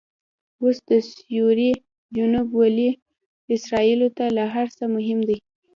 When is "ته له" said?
4.17-4.43